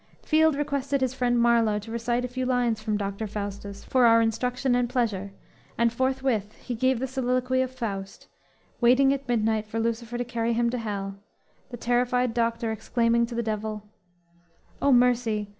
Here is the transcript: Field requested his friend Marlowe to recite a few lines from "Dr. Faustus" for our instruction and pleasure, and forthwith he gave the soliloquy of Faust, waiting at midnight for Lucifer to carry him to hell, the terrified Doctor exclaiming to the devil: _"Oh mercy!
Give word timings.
Field 0.23 0.55
requested 0.55 0.99
his 0.99 1.13
friend 1.13 1.37
Marlowe 1.39 1.77
to 1.77 1.91
recite 1.91 2.25
a 2.25 2.27
few 2.27 2.43
lines 2.43 2.81
from 2.81 2.97
"Dr. 2.97 3.27
Faustus" 3.27 3.83
for 3.83 4.07
our 4.07 4.19
instruction 4.19 4.73
and 4.73 4.89
pleasure, 4.89 5.31
and 5.77 5.93
forthwith 5.93 6.53
he 6.55 6.73
gave 6.73 6.97
the 6.97 7.05
soliloquy 7.05 7.61
of 7.61 7.69
Faust, 7.69 8.27
waiting 8.79 9.13
at 9.13 9.27
midnight 9.29 9.67
for 9.67 9.79
Lucifer 9.79 10.17
to 10.17 10.25
carry 10.25 10.53
him 10.53 10.71
to 10.71 10.79
hell, 10.79 11.19
the 11.69 11.77
terrified 11.77 12.33
Doctor 12.33 12.71
exclaiming 12.71 13.27
to 13.27 13.35
the 13.35 13.43
devil: 13.43 13.83
_"Oh 14.81 14.91
mercy! 14.91 15.49